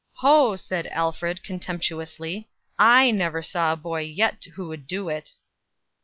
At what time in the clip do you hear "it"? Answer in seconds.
5.09-5.33